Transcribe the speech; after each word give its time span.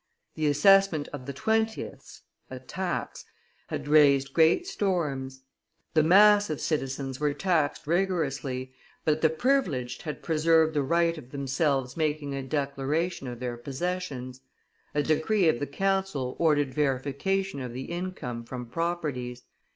The 0.33 0.47
assessment 0.47 1.07
of 1.09 1.27
the 1.27 1.31
twentieths 1.31 2.23
(tax) 2.65 3.23
had 3.67 3.87
raised 3.87 4.33
great 4.33 4.65
storms; 4.65 5.43
the 5.93 6.01
mass 6.01 6.49
of 6.49 6.59
citizens 6.59 7.19
were 7.19 7.35
taxed 7.35 7.85
rigorously, 7.85 8.73
but 9.05 9.21
the 9.21 9.29
privileged 9.29 10.01
had 10.01 10.23
preserved 10.23 10.73
the 10.73 10.81
right 10.81 11.15
of 11.19 11.29
themselves 11.29 11.95
making 11.95 12.33
a 12.33 12.41
declaration 12.41 13.27
of 13.27 13.39
their 13.39 13.57
possessions; 13.57 14.41
a 14.95 15.03
decree 15.03 15.47
of 15.47 15.59
the 15.59 15.67
council 15.67 16.35
ordered 16.39 16.73
verification 16.73 17.59
of 17.61 17.71
the 17.71 17.83
income 17.85 18.43
from 18.43 18.65
properties. 18.65 19.43